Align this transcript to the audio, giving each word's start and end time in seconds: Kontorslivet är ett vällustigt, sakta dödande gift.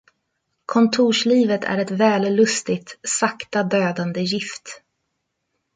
Kontorslivet 0.65 1.63
är 1.63 1.77
ett 1.77 1.91
vällustigt, 1.91 2.99
sakta 3.07 3.63
dödande 3.63 4.21
gift. 4.21 4.81